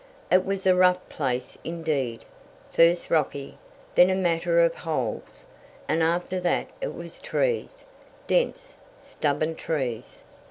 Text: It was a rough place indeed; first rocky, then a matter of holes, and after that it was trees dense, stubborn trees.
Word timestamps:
It 0.31 0.43
was 0.43 0.65
a 0.65 0.73
rough 0.73 1.07
place 1.09 1.59
indeed; 1.63 2.25
first 2.73 3.11
rocky, 3.11 3.59
then 3.93 4.09
a 4.09 4.15
matter 4.15 4.59
of 4.61 4.73
holes, 4.73 5.45
and 5.87 6.01
after 6.01 6.39
that 6.39 6.71
it 6.81 6.95
was 6.95 7.19
trees 7.19 7.85
dense, 8.25 8.77
stubborn 8.99 9.53
trees. 9.53 10.23